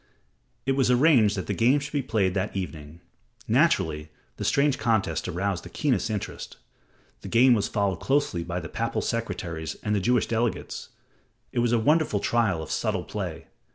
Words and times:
It 0.65 0.71
was 0.71 0.89
arranged 0.89 1.37
that 1.37 1.45
the 1.45 1.53
game 1.53 1.79
should 1.79 1.93
be 1.93 2.01
played 2.01 2.33
that 2.33 2.57
evening. 2.57 3.01
Naturally, 3.47 4.09
the 4.37 4.43
strange 4.43 4.79
contest 4.79 5.27
aroused 5.27 5.63
the 5.63 5.69
keenest 5.69 6.09
interest. 6.09 6.57
The 7.21 7.27
game 7.27 7.53
was 7.53 7.67
followed 7.67 7.99
closely 7.99 8.43
by 8.43 8.59
the 8.61 8.67
papal 8.67 9.03
secretaries 9.03 9.75
and 9.83 9.93
the 9.93 9.99
Jewish 9.99 10.25
delegates. 10.25 10.89
It 11.51 11.59
was 11.59 11.71
a 11.71 11.77
wonderful 11.77 12.19
trial 12.19 12.63
of 12.63 12.71
subtle 12.71 13.03
play. 13.03 13.45